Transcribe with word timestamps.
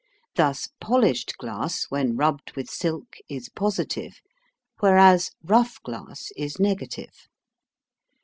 Thus 0.35 0.67
polished 0.79 1.37
glass 1.37 1.85
when 1.89 2.17
rubbed 2.17 2.53
with 2.55 2.67
silk 2.67 3.17
is 3.29 3.49
positive, 3.49 4.15
whereas 4.79 5.29
rough 5.43 5.79
glass 5.83 6.31
is 6.35 6.59
negative. 6.59 7.27